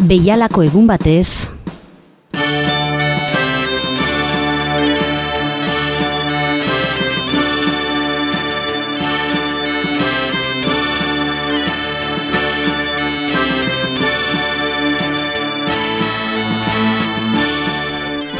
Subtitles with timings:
[0.00, 1.50] Beialako egun batez,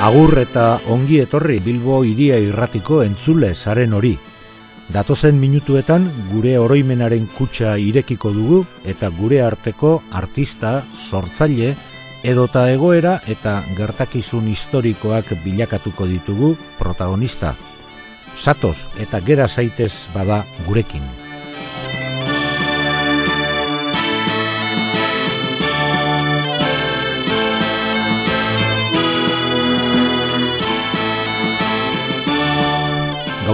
[0.01, 4.17] Agur eta ongi etorri Bilbo iria irratiko entzule zaren hori.
[4.91, 11.77] Datozen minutuetan gure oroimenaren kutsa irekiko dugu eta gure arteko artista, sortzaile,
[12.27, 17.55] edota egoera eta gertakizun historikoak bilakatuko ditugu protagonista.
[18.35, 21.07] Satoz eta gera zaitez bada gurekin.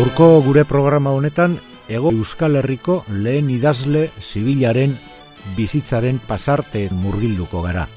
[0.06, 1.56] Gaurko gure programa honetan
[1.90, 4.92] ego Euskal Herriko lehen idazle zibilaren
[5.56, 7.88] bizitzaren pasarte murgilduko gara.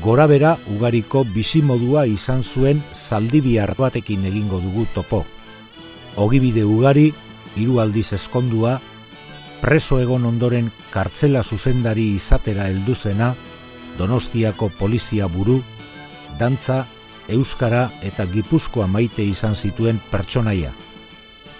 [0.00, 5.20] Gora bera ugariko bizimodua izan zuen zaldibiar batekin egingo dugu topo.
[6.16, 7.10] Ogibide ugari,
[7.60, 8.78] hiru aldiz eskondua,
[9.60, 13.34] preso egon ondoren kartzela zuzendari izatera helduzena,
[13.98, 15.58] Donostiako polizia buru,
[16.40, 16.86] dantza,
[17.28, 20.72] euskara eta gipuzkoa maite izan zituen pertsonaia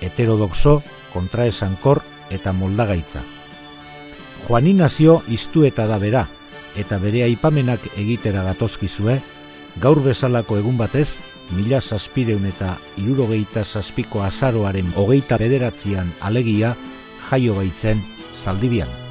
[0.02, 3.22] heterodoxo, kontraesankor eta moldagaitza.
[4.46, 6.26] Juanin nazio iztu eta da bera,
[6.76, 9.20] eta bere aipamenak egitera gatozkizue,
[9.80, 11.20] gaur bezalako egun batez,
[11.52, 16.74] mila zazpireun eta irurogeita zazpiko azaroaren hogeita bederatzean alegia
[17.30, 19.01] jaio baitzen zaldibian.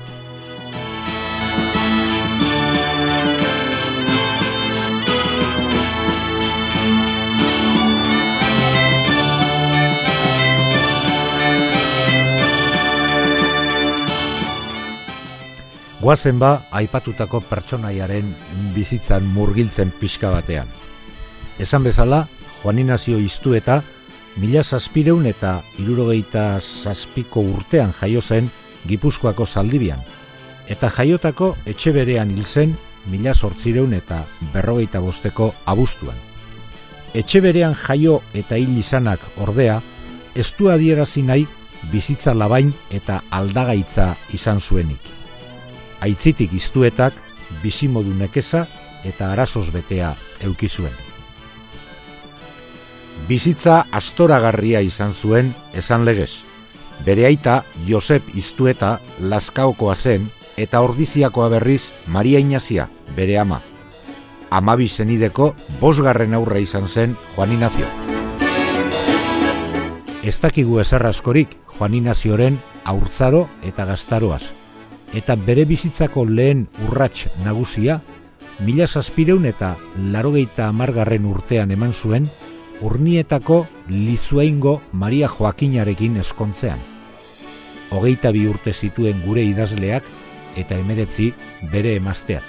[16.02, 18.32] Guazen ba, aipatutako pertsonaiaren
[18.74, 20.70] bizitzan murgiltzen pixka batean.
[21.62, 22.24] Esan bezala,
[22.64, 23.84] Juaninazio iztu eta
[24.42, 28.50] mila zazpireun eta irurogeita zazpiko urtean jaio zen
[28.90, 30.02] Gipuzkoako zaldibian.
[30.66, 32.76] Eta jaiotako etxe berean hil zen
[33.06, 34.24] mila sortzireun eta
[34.56, 36.18] berrogeita bosteko abuztuan.
[37.14, 39.82] Etxe berean jaio eta hil izanak ordea,
[40.34, 41.48] ez du adierazi nahi
[41.94, 45.21] bizitza labain eta aldagaitza izan zuenik
[46.02, 47.14] aitzitik iztuetak
[47.64, 48.66] bizimodu nekeza
[49.06, 50.14] eta arazoz betea
[50.46, 50.94] eukizuen.
[53.30, 56.44] Bizitza astoragarria izan zuen esan legez.
[57.06, 63.62] Bere aita Josep Iztueta laskaokoa zen eta ordiziakoa berriz Maria Inazia, bere ama.
[64.52, 67.88] Amabi zenideko bosgarren aurra izan zen Juan Inazio.
[70.22, 74.61] Ez dakigu ezarraskorik Juan Inazioren aurtzaro eta gaztaroaz
[75.14, 78.00] eta bere bizitzako lehen urrats nagusia,
[78.60, 79.76] mila zazpireun eta
[80.14, 82.30] larogeita amargarren urtean eman zuen,
[82.82, 86.80] urnietako lizueingo Maria Joakinarekin eskontzean.
[87.92, 90.08] Hogeita bi urte zituen gure idazleak
[90.58, 91.32] eta emeretzi
[91.72, 92.44] bere emazteak.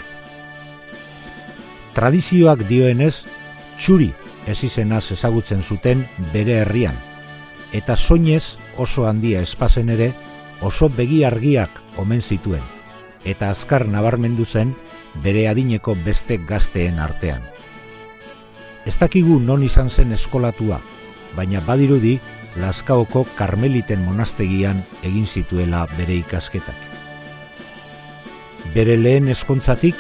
[1.93, 3.25] Tradizioak dioenez,
[3.77, 4.13] txuri
[4.49, 6.97] ez izenaz ezagutzen zuten bere herrian,
[7.73, 10.13] eta soinez oso handia espazen ere,
[10.63, 12.63] oso begi argiak omen zituen,
[13.25, 14.75] eta azkar nabarmendu zen
[15.23, 17.43] bere adineko beste gazteen artean.
[18.87, 20.81] Ez dakigu non izan zen eskolatua,
[21.37, 22.19] baina badirudi
[22.61, 26.89] Laskaoko Karmeliten monastegian egin zituela bere ikasketak.
[28.75, 29.97] Bere lehen eskontzatik,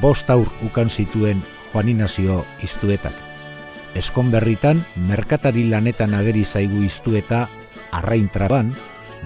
[0.00, 1.42] bost aur ukan zituen
[1.72, 3.14] Juaninazio iztuetak.
[3.94, 7.46] Eskon berritan, merkatari lanetan ageri zaigu iztueta
[7.92, 8.72] arraintraban,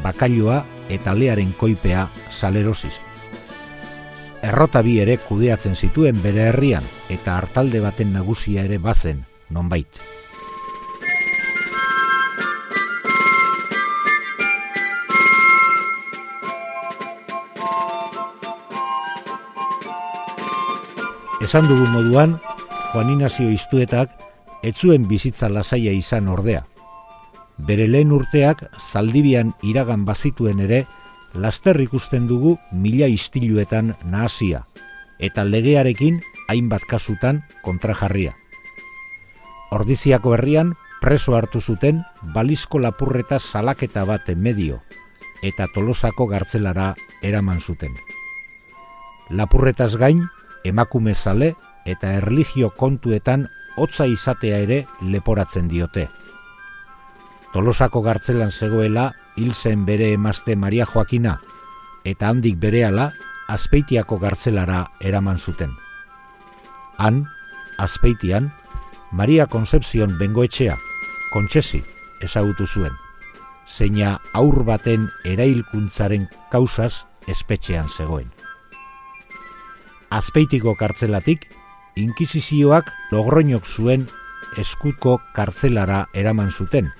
[0.03, 3.00] bakailoa eta learen koipea salerosiz.
[4.42, 10.00] Errota bi ere kudeatzen zituen bere herrian eta hartalde baten nagusia ere bazen nonbait.
[21.47, 22.41] Esan dugun moduan,
[22.91, 24.10] Juan Inazio iztuetak
[24.66, 26.65] etzuen bizitza lasaia izan ordea,
[27.58, 30.84] bere lehen urteak zaldibian iragan bazituen ere,
[31.34, 34.66] laster ikusten dugu mila istiluetan nahasia,
[35.18, 38.36] eta legearekin hainbat kasutan kontrajarria.
[39.72, 42.03] Ordiziako herrian preso hartu zuten
[42.34, 44.80] balizko lapurreta salaketa bate medio,
[45.42, 47.92] eta tolosako gartzelara eraman zuten.
[49.30, 50.22] Lapurretaz gain,
[50.64, 51.54] emakume zale
[51.86, 56.08] eta erligio kontuetan hotza izatea ere leporatzen diote.
[57.53, 61.41] Tolosako gartzelan zegoela hil zen bere emazte Maria Joakina
[62.04, 63.13] eta handik berehala
[63.48, 65.71] Azpeitiako gartzelara eraman zuten.
[66.98, 67.27] Han,
[67.78, 68.53] azpeitian,
[69.13, 70.75] Maria Concepción bengoetxea,
[71.33, 71.84] kontxesi,
[72.21, 72.93] ezagutu zuen.
[73.66, 78.33] Zeina aur baten erailkuntzaren kausaz espetxean zegoen.
[80.10, 81.47] Azpeitiko kartzelatik,
[81.95, 84.09] inkizizioak logroinok zuen
[84.59, 86.91] eskuko kartzelara eraman zuten,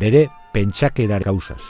[0.00, 1.62] bere pentsakerar gauzaz.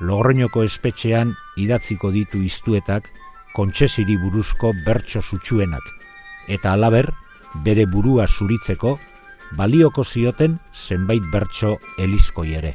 [0.00, 3.10] Logroinoko espetxean idatziko ditu iztuetak
[3.54, 5.84] kontxesiri buruzko bertso sutsuenak,
[6.48, 7.10] eta alaber,
[7.64, 8.98] bere burua zuritzeko,
[9.56, 12.74] balioko zioten zenbait bertso elizkoi ere.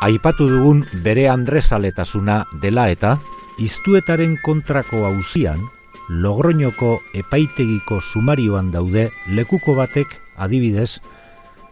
[0.00, 3.16] Aipatu dugun bere andrezaletasuna dela eta,
[3.58, 5.64] iztuetaren kontrako hauzian,
[6.08, 11.00] Logroñoko epaitegiko sumarioan daude lekuko batek adibidez,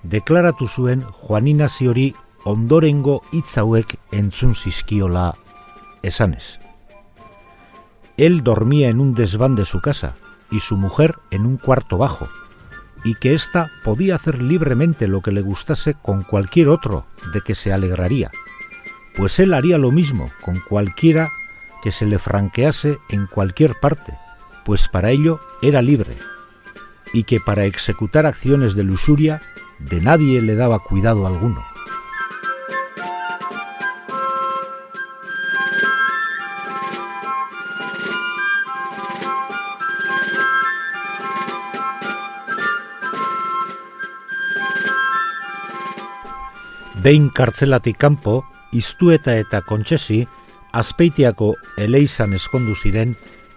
[0.02, 2.10] deklaratu zuen Juaninaziori
[2.44, 5.30] ondorengo hitz hauek entzun zizkiola
[6.02, 6.58] esanez.
[8.16, 10.16] Él dormía en un desván de su casa
[10.50, 12.28] y su mujer en un cuarto bajo,
[13.06, 17.54] y que ésta podía hacer libremente lo que le gustase con cualquier otro de que
[17.54, 18.32] se alegraría,
[19.16, 21.30] pues él haría lo mismo con cualquiera
[21.84, 24.18] que se le franquease en cualquier parte,
[24.64, 26.16] pues para ello era libre,
[27.12, 29.40] y que para ejecutar acciones de lusuria
[29.78, 31.64] de nadie le daba cuidado alguno.
[47.06, 48.40] Behin kartzelatik kanpo,
[48.74, 50.24] iztueta eta kontsesi,
[50.74, 53.12] azpeitiako eleizan eskondu ziren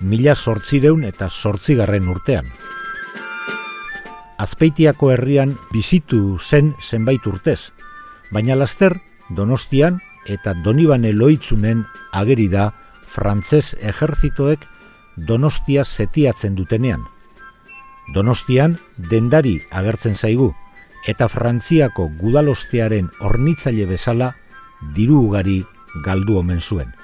[0.06, 2.46] mila sortzireun eta sortzigarren urtean.
[4.38, 7.72] Azpeitiako herrian bizitu zen zenbait urtez,
[8.30, 9.00] baina laster
[9.34, 9.98] Donostian
[10.30, 12.70] eta Donibane loitzunen ageri da
[13.02, 14.70] frantzez ejerzitoek
[15.18, 17.02] Donostia setiatzen dutenean.
[18.14, 18.78] Donostian
[19.10, 20.54] dendari agertzen zaigu
[21.08, 24.34] eta Frantziako gudalostearen ornitzaile bezala
[24.96, 25.64] diru ugari
[26.04, 27.00] galdu omen zuen.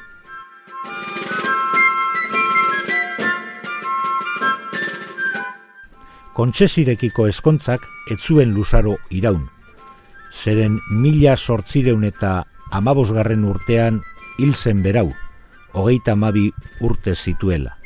[6.36, 9.48] kontsesirekiko eskontzak etzuen luzaro iraun.
[10.36, 12.44] Zeren mila sortzireun eta
[12.76, 14.02] amabosgarren urtean
[14.38, 15.08] hil zen berau,
[15.72, 16.50] hogeita amabi
[16.84, 17.78] urte zituela.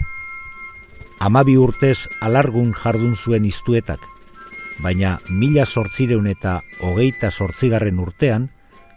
[1.20, 4.02] Amabi urtez alargun jardun zuen iztuetak,
[4.84, 8.50] baina mila sortzireun eta hogeita sortzigarren urtean,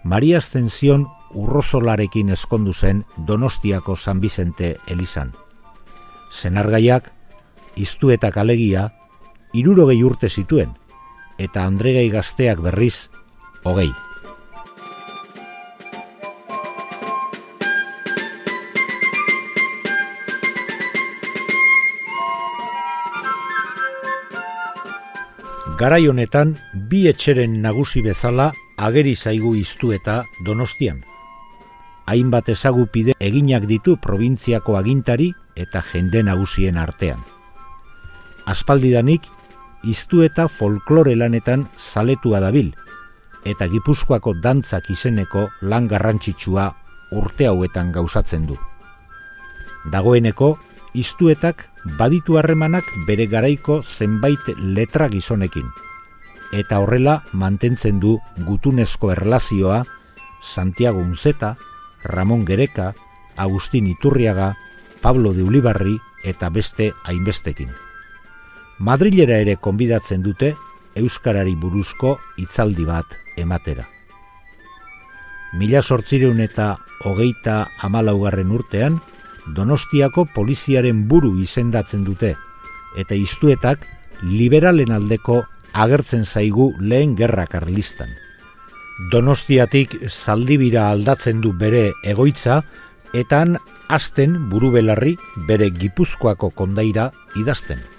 [0.04, 5.32] Maria Ascension urrozolarekin eskondu zen Donostiako San Bizente Elizan.
[6.32, 7.10] Zenargaiak,
[7.76, 8.90] iztuetak alegia,
[9.52, 10.72] irurogei urte zituen,
[11.38, 13.10] eta Andregai gazteak berriz,
[13.64, 13.90] hogei.
[25.78, 26.52] Garai honetan,
[26.90, 30.98] bi etxeren nagusi bezala ageri zaigu iztu eta donostian.
[32.06, 37.22] Hainbat ezagupide eginak ditu probintziako agintari eta jende nagusien artean.
[38.44, 39.24] Aspaldidanik
[39.88, 42.68] iztu eta folklore lanetan zaletua dabil,
[43.48, 46.68] eta gipuzkoako dantzak izeneko lan garrantzitsua
[47.16, 48.58] urte hauetan gauzatzen du.
[49.90, 50.58] Dagoeneko,
[50.94, 51.68] iztuetak
[51.98, 55.66] baditu harremanak bere garaiko zenbait letra gizonekin,
[56.52, 59.84] eta horrela mantentzen du gutunezko erlazioa
[60.42, 61.56] Santiago Unzeta,
[62.04, 62.94] Ramon Gereka,
[63.36, 64.56] Agustin Iturriaga,
[65.00, 67.70] Pablo de Ulibarri eta beste hainbestekin.
[68.78, 70.54] Madrilera ere konbidatzen dute
[70.98, 73.86] Euskarari buruzko hitzaldi bat ematera.
[75.58, 79.00] Mila sortzireun eta hogeita amalaugarren urtean,
[79.46, 82.36] Donostiako poliziaren buru izendatzen dute,
[82.98, 83.86] eta iztuetak
[84.22, 88.08] liberalen aldeko agertzen zaigu lehen gerra karlistan.
[89.10, 92.62] Donostiatik zaldibira aldatzen du bere egoitza,
[93.12, 93.56] eta han
[93.88, 95.16] azten buru belarri
[95.48, 97.91] bere gipuzkoako kondaira idazten.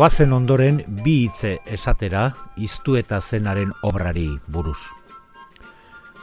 [0.00, 2.22] Goazen ondoren bi hitze esatera
[2.56, 4.78] iztu eta zenaren obrari buruz.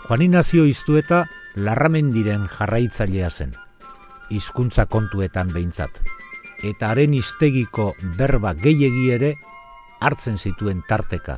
[0.07, 1.19] Juan Inazio iztu eta
[1.53, 3.53] larramendiren jarraitzailea zen,
[4.33, 6.01] hizkuntza kontuetan behintzat,
[6.65, 9.31] eta haren iztegiko berba gehiegi ere
[10.01, 11.37] hartzen zituen tarteka,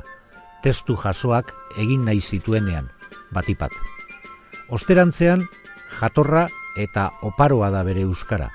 [0.64, 2.88] testu jasoak egin nahi zituenean,
[3.36, 3.76] batipat.
[4.72, 5.44] Osterantzean,
[6.00, 6.48] jatorra
[6.80, 8.48] eta oparoa da bere euskara,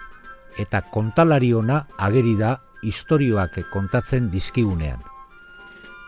[0.58, 5.02] eta kontalari ona ageri da istorioak kontatzen dizkigunean.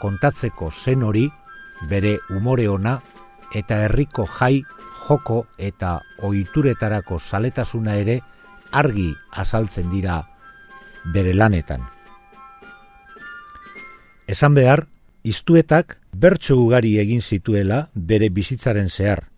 [0.02, 1.28] Kontatzeko zen hori,
[1.90, 2.98] bere umore ona,
[3.56, 4.64] eta herriko jai,
[5.08, 8.20] joko eta ohituretarako saletasuna ere
[8.72, 10.22] argi azaltzen dira
[11.14, 11.86] bere lanetan.
[14.28, 14.88] Esan behar,
[15.24, 19.30] iztuetak bertso ugari egin zituela bere bizitzaren zehar,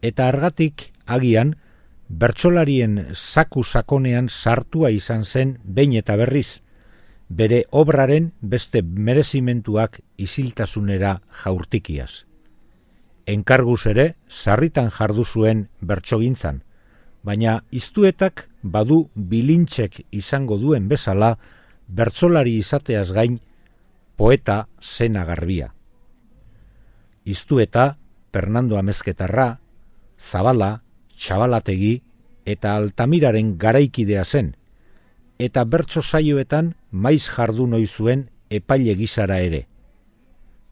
[0.00, 1.54] eta argatik agian
[2.08, 6.61] bertsolarien saku sakonean sartua izan zen behin eta berriz,
[7.38, 12.24] bere obraren beste merezimentuak isiltasunera jaurtikiaz.
[13.26, 16.62] Enkarguz ere, sarritan jardu zuen bertsogintzan,
[17.22, 21.36] baina iztuetak badu bilintxek izango duen bezala
[21.88, 23.38] bertsolari izateaz gain
[24.16, 25.72] poeta zena garbia.
[27.24, 27.96] Iztueta,
[28.32, 29.60] Fernando Amezketarra,
[30.18, 30.82] Zabala,
[31.16, 32.02] Txabalategi
[32.44, 34.56] eta Altamiraren garaikidea zen,
[35.38, 39.66] eta bertso saioetan maiz jardu noi zuen epaile gizara ere.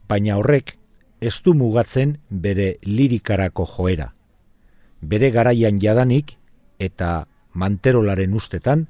[0.08, 0.76] Baina horrek
[1.20, 4.12] ez du mugatzen bere lirikarako joera.
[5.00, 6.36] Bere garaian jadanik
[6.78, 8.86] eta manterolaren ustetan,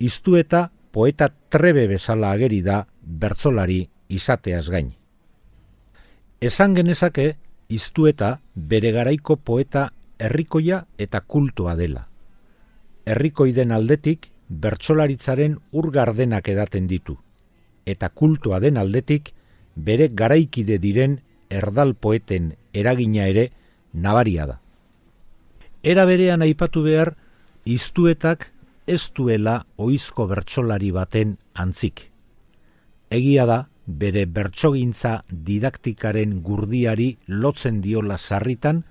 [0.00, 4.94] iztu eta poeta trebe bezala ageri da bertzolari izateaz gain.
[6.40, 7.36] Esan genezake,
[7.68, 12.08] iztu eta bere garaiko poeta herrikoia eta kultua dela.
[13.04, 17.16] Herrikoiden aldetik bertsolaritzaren urgardenak edaten ditu,
[17.86, 19.32] eta kultua den aldetik
[19.74, 21.20] bere garaikide diren
[21.50, 23.50] erdal poeten eragina ere
[23.92, 24.60] nabaria da.
[25.82, 27.14] Era berean aipatu behar,
[27.64, 28.50] iztuetak
[28.86, 32.10] ez duela oizko bertsolari baten antzik.
[33.10, 38.84] Egia da, bere bertsogintza didaktikaren gurdiari lotzen diola sarritan,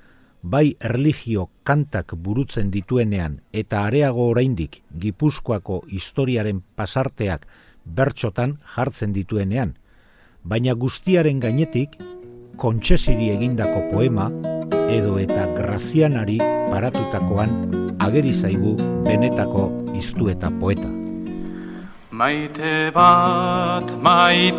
[0.43, 7.47] bai erligio kantak burutzen dituenean eta areago oraindik Gipuzkoako historiaren pasarteak
[7.85, 9.77] bertxotan jartzen dituenean,
[10.43, 11.95] baina guztiaren gainetik
[12.57, 14.31] kontsesiri egindako poema
[14.91, 16.37] edo eta grazianari
[16.69, 18.75] paratutakoan ageri zaigu
[19.07, 20.89] benetako iztu eta poeta.
[22.11, 24.57] Maite bat maitatzen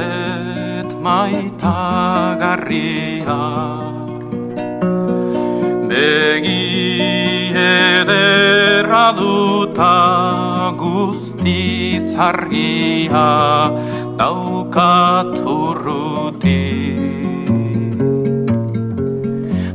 [0.00, 3.97] dut maitagarria
[5.88, 9.96] Begi ederra duta
[10.76, 13.72] guzti zargia
[14.20, 16.68] daukat urruti.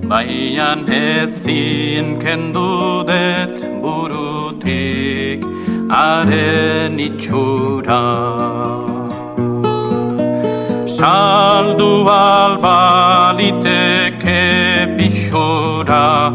[0.10, 5.42] Baian ezin kendu det burutik
[5.90, 8.06] haren itxura.
[10.86, 14.13] Saldu albaliteke
[15.34, 16.30] pixora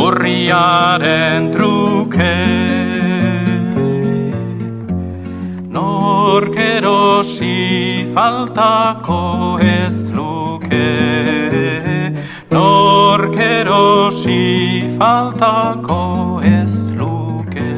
[0.00, 2.36] Horriaren truke.
[5.68, 7.56] Norkerosi
[8.14, 10.88] faltako ez luke.
[12.50, 14.40] Norkerosi
[14.98, 17.70] faltako ez luke.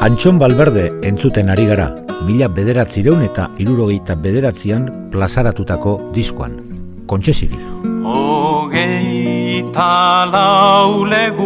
[0.00, 6.52] Antxon Balberde entzuten ari gara, mila bederatzireun eta irurogeita bederatzian plazaratutako diskoan.
[7.10, 7.58] Kontxesiri.
[8.06, 9.90] Ogeita
[10.34, 11.36] lauleguaz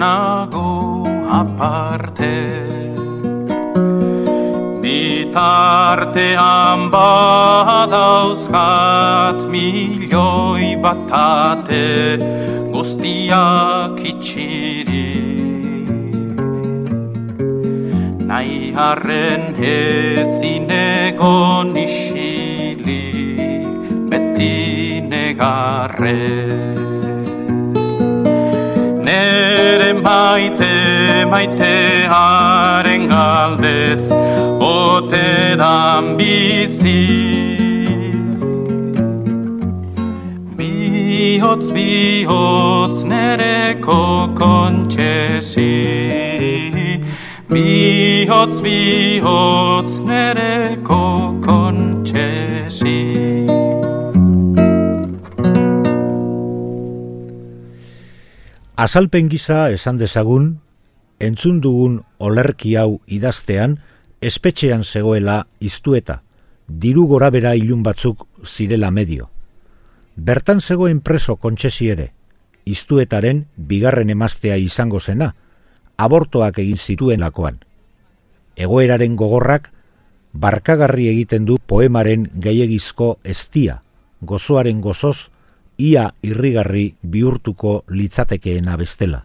[0.00, 2.34] nago aparte
[4.82, 7.88] Bitartean badauzkat
[9.52, 11.88] milioi batate
[12.72, 14.87] guztiak itxiri
[18.28, 23.64] nahi harren ezin egon isilik
[24.10, 26.76] beti negarrez.
[29.06, 30.74] Nere maite
[31.32, 31.76] maite
[32.12, 34.04] haren galdez,
[34.60, 37.04] ote dan bizi.
[40.58, 44.02] Bihotz, bihotz, nereko
[44.36, 45.72] kontxesi,
[47.48, 51.00] bihotz bihotz nereko
[51.44, 52.98] kontxesi.
[58.76, 60.60] Azalpen gisa esan dezagun,
[61.18, 63.78] entzun dugun olerki hau idaztean,
[64.20, 66.22] espetxean zegoela iztueta,
[66.68, 69.30] diru gora bera ilun batzuk zirela medio.
[70.16, 72.12] Bertan zegoen preso kontxesi ere,
[72.66, 75.32] iztuetaren bigarren emaztea izango zena,
[75.98, 77.58] abortoak egin zituen lakoan.
[78.56, 79.72] Egoeraren gogorrak
[80.32, 83.80] barkagarri egiten du poemaren gaiegizko estia,
[84.22, 85.30] gozoaren gozoz,
[85.78, 89.24] ia irrigarri bihurtuko litzatekeena bestela.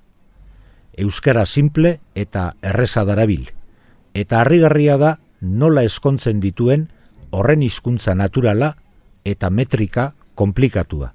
[0.97, 3.47] Euskara simple eta erreza darabil,
[4.13, 6.87] eta harrigarria da nola eskontzen dituen
[7.33, 8.75] horren hizkuntza naturala
[9.25, 11.13] eta metrika komplikatua.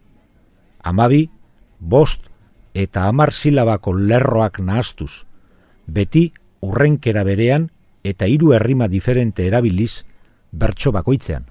[0.82, 1.28] Amabi,
[1.78, 2.26] bost
[2.74, 5.27] eta amar silabako lerroak nahastuz,
[5.88, 6.28] beti
[6.60, 7.70] urrenkera berean
[8.04, 10.04] eta hiru herrima diferente erabiliz
[10.52, 11.46] bertso bakoitzean.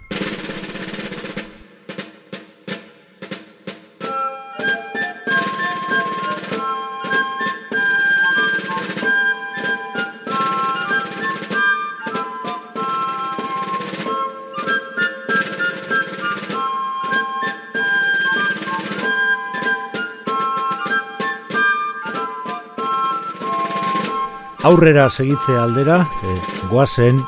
[24.68, 26.34] Aurrera segitze aldera, e,
[26.68, 27.22] goazen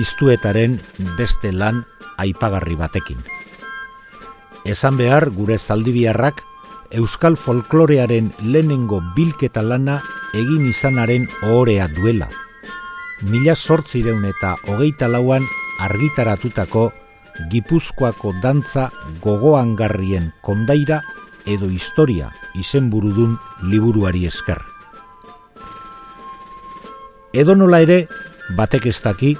[0.00, 0.78] iztuetaren
[1.18, 1.82] beste lan
[2.16, 3.18] aipagarri batekin.
[4.64, 6.40] Esan behar gure zaldibiarrak
[6.96, 9.98] Euskal folklorearen lehenengo bilketa lana
[10.32, 12.30] egin izanaren ohorea duela.
[13.28, 15.44] Mila sortzireun eta hogeita lauan
[15.84, 16.90] argitaratutako
[17.52, 18.88] Gipuzkoako dantza
[19.20, 21.02] gogoangarrien kondaira
[21.44, 23.36] edo historia izenburudun
[23.68, 24.73] liburuari esker.
[27.34, 28.04] Edo nola ere,
[28.54, 29.32] batek ez daki,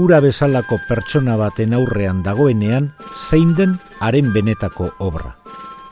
[0.00, 5.34] ura bezalako pertsona baten aurrean dagoenean zein den haren benetako obra.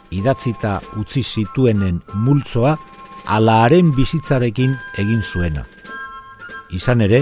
[0.09, 2.79] Idatzita utzi zituenen multzoa
[3.27, 4.73] ala haren bizitzarekin
[5.05, 5.67] egin zuena.
[6.73, 7.21] Izan ere,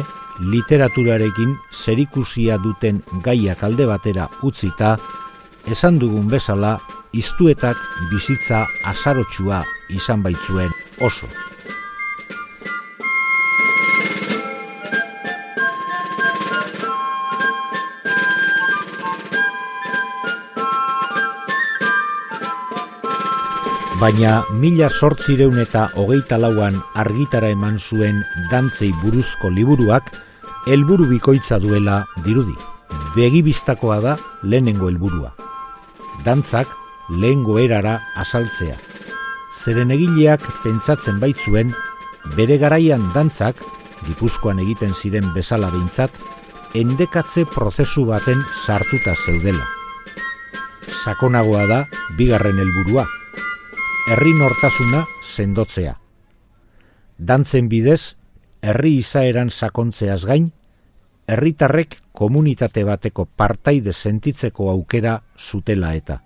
[0.55, 4.95] literaturarekin zerikusia duten gaiak alde batera utzita,
[5.67, 6.77] esan dugun bezala,
[7.11, 7.83] iztuetak
[8.13, 10.71] bizitza azarotsua izan baitzuen
[11.03, 11.27] oso.
[24.01, 28.19] Baina mila sortzireun eta hogeita lauan argitara eman zuen
[28.51, 30.11] dantzei buruzko liburuak
[30.67, 32.55] helburu bikoitza duela dirudi.
[33.17, 35.33] Begibistakoa da lehenengo helburua.
[36.25, 36.69] Dantzak
[37.09, 38.77] lehengo erara asaltzea.
[39.57, 41.73] Zeren egileak pentsatzen baitzuen,
[42.37, 43.57] bere garaian dantzak,
[44.05, 46.13] Gipuzkoan egiten ziren bezala behintzat,
[46.77, 49.65] endekatze prozesu baten sartuta zeudela.
[51.05, 51.85] Sakonagoa da
[52.19, 53.07] bigarren helburua,
[54.07, 55.97] herri nortasuna sendotzea.
[57.19, 58.15] Dantzen bidez,
[58.63, 60.53] herri izaeran sakontzeaz gain,
[61.27, 66.21] herritarrek komunitate bateko partaide sentitzeko aukera zutela eta.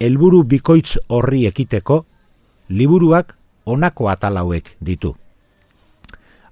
[0.00, 2.04] Helburu bikoitz horri ekiteko,
[2.68, 5.12] liburuak honako atalauek ditu.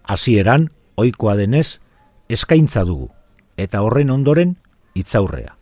[0.05, 0.69] Hasieran
[1.01, 1.81] ohikoa denez,
[2.29, 3.09] eskaintza dugu,
[3.57, 4.57] eta horren ondoren
[4.95, 5.57] hitzaurrea.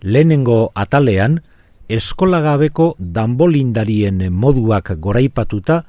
[0.00, 1.42] Lehenengo atalean,
[1.90, 5.80] eskolagabeko danbolindarien moduak goraipatuta,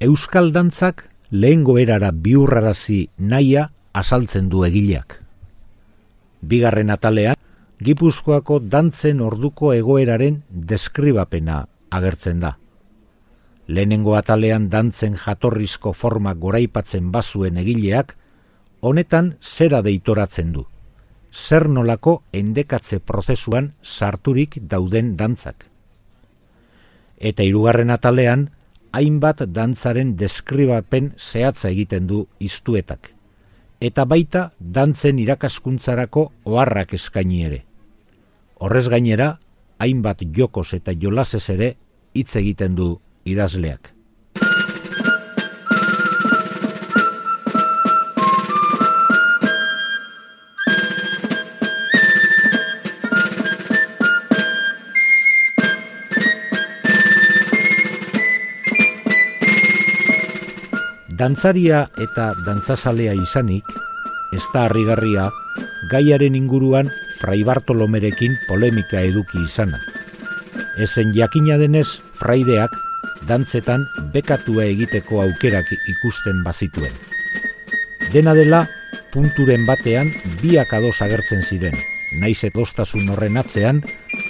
[0.00, 5.18] Euskal Dantzak lehen goerara biurrarazi naia asaltzen du egileak.
[6.40, 7.36] Bigarren atalean,
[7.84, 12.56] Gipuzkoako dantzen orduko egoeraren deskribapena agertzen da.
[13.68, 18.16] Lehenengo atalean dantzen jatorrizko forma goraipatzen bazuen egileak,
[18.80, 20.64] honetan zera deitoratzen du
[21.32, 25.66] zer nolako endekatze prozesuan sarturik dauden dantzak.
[27.18, 28.48] Eta hirugarren atalean,
[28.92, 33.12] hainbat dantzaren deskribapen zehatza egiten du iztuetak.
[33.80, 37.62] Eta baita dantzen irakaskuntzarako oharrak eskaini ere.
[38.60, 39.38] Horrez gainera,
[39.78, 41.76] hainbat jokos eta jolasez ere
[42.14, 43.94] hitz egiten du idazleak.
[61.20, 63.66] Dantzaria eta dantzazalea izanik,
[64.32, 65.26] ez da harrigarria,
[65.90, 69.82] gaiaren inguruan Frai Bartolomerekin polemika eduki izana.
[70.80, 72.72] Ezen jakina denez, fraideak
[73.28, 76.94] dantzetan bekatua egiteko aukerak ikusten bazituen.
[78.14, 78.62] Dena dela,
[79.12, 80.08] punturen batean
[80.40, 81.76] biak ados agertzen ziren,
[82.22, 83.82] naiz etostasun horren atzean,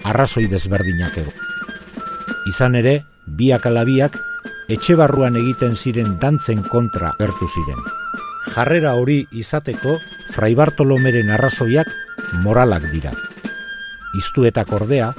[0.02, 1.36] arrazoi desberdinak ego.
[2.50, 3.04] Izan ere,
[3.38, 4.18] biak alabiak
[4.70, 7.80] etxe barruan egiten ziren dantzen kontra gertu ziren.
[8.54, 9.96] Jarrera hori izateko
[10.30, 11.90] Frai Bartolomeren arrazoiak
[12.44, 13.10] moralak dira.
[14.18, 15.10] Iztuetak ordea,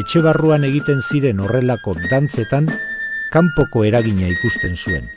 [0.00, 2.70] etxe barruan egiten ziren horrelako dantzetan
[3.34, 5.12] kanpoko eragina ikusten zuen.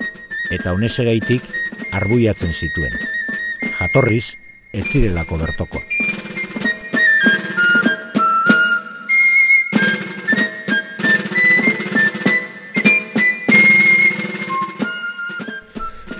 [0.51, 1.47] Eta honezegaitik
[1.95, 2.99] arbuiatzen zituen.
[3.79, 4.35] Jatorriz,
[4.73, 5.83] ez zirelako bertoko.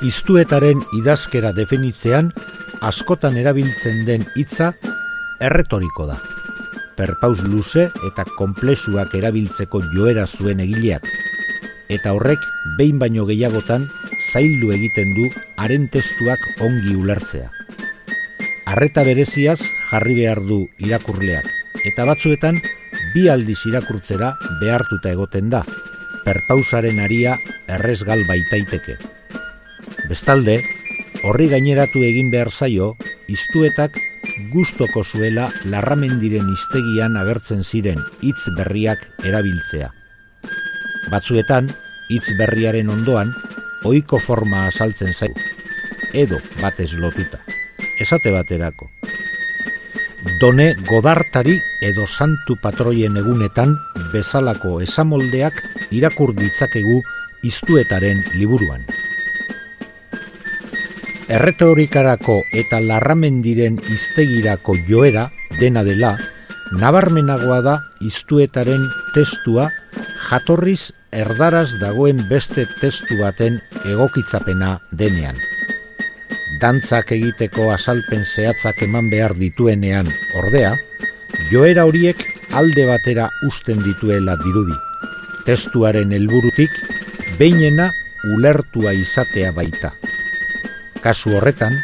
[0.10, 2.32] Iztuetaren idazkera definitzean,
[2.82, 4.72] askotan erabiltzen den hitza
[5.46, 6.16] erretoriko da.
[6.98, 11.06] Perpaus luze eta konplexuak erabiltzeko joera zuen egileak,
[11.94, 12.48] eta horrek
[12.80, 13.86] behin baino gehiagotan
[14.32, 15.28] zaildu egiten du
[15.62, 17.52] haren testuak ongi ulertzea.
[18.74, 19.60] Arreta bereziaz
[19.92, 21.46] jarri behar du irakurleak,
[21.86, 22.58] eta batzuetan
[23.14, 25.64] bi aldiz irakurtzera behartuta egoten da,
[26.26, 27.38] perpausaren aria
[27.78, 28.98] errezgal baitaiteke.
[30.10, 30.56] Bestalde,
[31.22, 32.96] horri gaineratu egin behar zaio,
[33.30, 34.00] iztuetak
[34.50, 39.92] gustoko zuela larramendiren iztegian agertzen ziren hitz berriak erabiltzea.
[41.14, 41.70] Batzuetan,
[42.10, 43.36] hitz berriaren ondoan,
[43.86, 45.46] ohiko forma azaltzen zaigu,
[46.14, 47.44] edo batez lotuta.
[48.02, 48.90] Esate baterako.
[50.42, 53.78] Done godartari edo santu patroien egunetan
[54.12, 55.62] bezalako esamoldeak
[55.96, 56.98] irakur ditzakegu
[57.46, 58.90] iztuetaren liburuan.
[61.30, 65.28] Erretorikarako eta larramendiren iztegirako joera
[65.60, 66.16] dena dela,
[66.82, 69.68] nabarmenagoa da iztuetaren testua
[70.26, 75.38] jatorriz erdaraz dagoen beste testu baten egokitzapena denean.
[76.64, 80.10] Dantzak egiteko azalpen zehatzak eman behar dituenean
[80.42, 80.74] ordea,
[81.54, 82.26] joera horiek
[82.58, 84.78] alde batera usten dituela dirudi.
[85.46, 86.74] Testuaren helburutik
[87.38, 87.92] behinena
[88.34, 89.94] ulertua izatea baita.
[91.00, 91.78] Kasu horretan,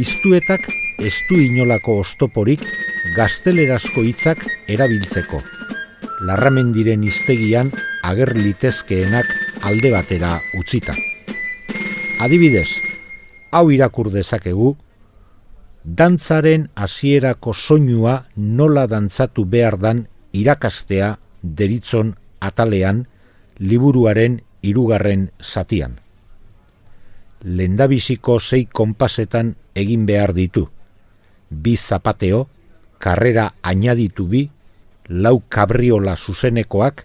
[0.00, 0.62] iztuetak
[1.04, 2.62] ez du inolako ostoporik
[3.16, 5.42] gaztelerazko hitzak erabiltzeko.
[6.24, 7.68] Larramendiren iztegian
[8.08, 9.28] ager litezkeenak
[9.60, 10.94] alde batera utzita.
[12.24, 12.70] Adibidez,
[13.52, 14.72] hau irakur dezakegu,
[15.84, 23.04] dantzaren hasierako soinua nola dantzatu behar dan irakastea deritzon atalean
[23.60, 26.00] liburuaren hirugarren zatian
[27.46, 30.66] lendabiziko sei konpasetan egin behar ditu.
[31.50, 32.48] Bi zapateo,
[32.98, 34.48] karrera añaditu bi,
[35.08, 37.04] lau kabriola zuzenekoak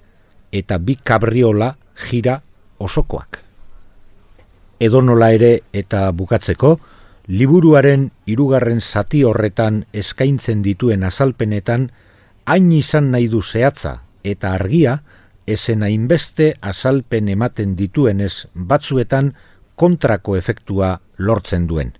[0.51, 2.41] eta bi kabriola jira
[2.79, 3.43] osokoak.
[4.81, 6.79] Edonola ere eta bukatzeko,
[7.27, 11.91] liburuaren hirugarren zati horretan eskaintzen dituen azalpenetan,
[12.49, 15.03] hain izan nahi du zehatza eta argia,
[15.45, 19.35] esen hainbeste azalpen ematen dituenez batzuetan,
[19.81, 21.95] kontrako efektua lortzen duen.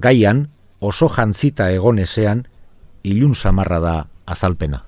[0.00, 0.46] Gaian,
[0.80, 2.46] oso jantzita egon ezean,
[3.04, 4.80] ilun samarra da azalpena.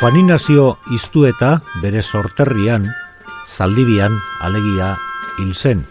[0.00, 2.86] Juan Inazio iztueta bere sorterrian,
[3.44, 4.94] zaldibian, alegia,
[5.36, 5.82] hil zen.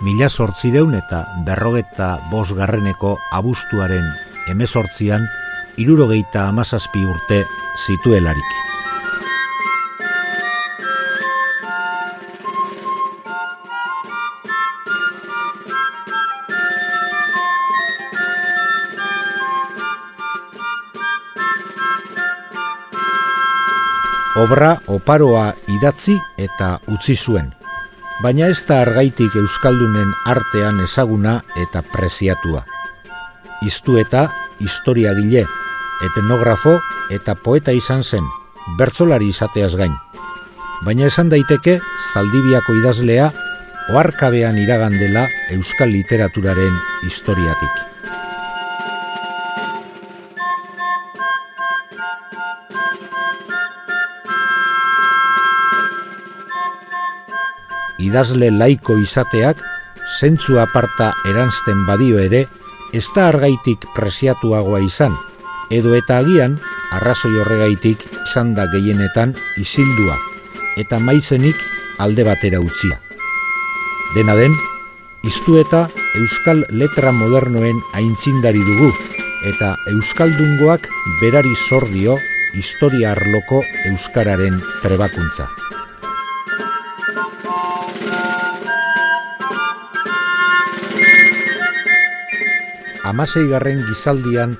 [0.00, 4.08] Mila sortzireun eta berrogeta bos garreneko abustuaren
[4.48, 5.28] emezortzian,
[5.76, 7.44] irurogeita amazazpi urte
[7.84, 8.71] zituelarik.
[24.42, 27.52] Obra oparoa idatzi eta utzi zuen.
[28.22, 32.64] Baina ez da argaitik euskaldunen artean ezaguna eta preziatua.
[33.66, 34.28] Iztu eta
[34.60, 35.44] historiagile,
[36.08, 36.74] etnografo
[37.14, 38.26] eta poeta izan zen,
[38.78, 39.94] bertzolari izateaz gain.
[40.82, 41.78] Baina esan daiteke
[42.12, 43.30] zaldibiako idazlea
[43.94, 46.76] oarkabean iragandela euskal literaturaren
[47.06, 47.88] historiatik.
[58.02, 59.60] Idazle laiko izateak,
[60.18, 62.46] zentzu aparta erantzten badio ere,
[62.92, 65.14] ez da argaitik preziatuagoa izan,
[65.72, 66.58] edo eta agian,
[66.92, 70.18] arrazoi horregaitik izan da gehienetan isildua,
[70.76, 71.56] eta maizenik
[72.02, 72.98] alde batera utzia.
[74.16, 74.52] Dena den,
[75.24, 75.86] iztu eta
[76.20, 78.92] euskal letra modernoen aintzindari dugu,
[79.48, 80.86] eta euskaldungoak
[81.22, 82.18] berari zordio
[82.54, 85.48] historia arloko euskararen trebakuntza.
[93.12, 94.54] Amasei garren gizaldian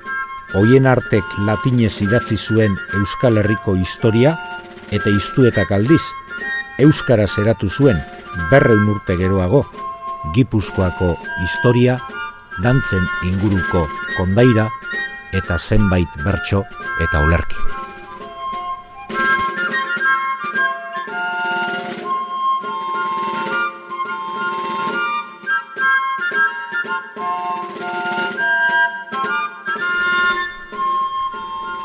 [0.53, 4.35] hoien artek latinez idatzi zuen Euskal Herriko historia
[4.93, 6.03] eta iztuetak aldiz
[6.85, 7.97] Euskara zeratu zuen
[8.51, 9.63] berreun urte geroago,
[10.33, 11.11] Gipuzkoako
[11.43, 11.99] historia,
[12.63, 13.87] dantzen inguruko
[14.17, 14.69] kondaira
[15.33, 16.65] eta zenbait bertso
[17.01, 17.82] eta olerki.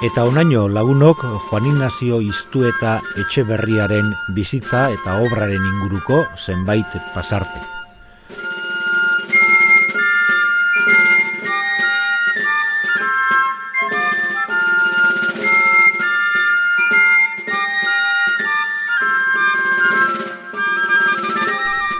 [0.09, 7.61] Eta onaino lagunok Juan Ignacio Iztu eta Etxeberriaren bizitza eta obraren inguruko zenbait pasarte.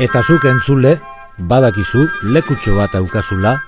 [0.01, 0.97] Eta zuk entzule,
[1.39, 3.59] badakizu lekutxo bat aukazula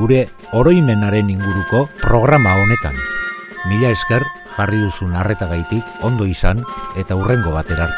[0.00, 3.11] gure oroimenaren inguruko programa honetan.
[3.70, 4.24] Mila esker
[4.56, 6.64] jarri duzun arretagaitik ondo izan
[6.98, 7.92] eta urrengo baterar.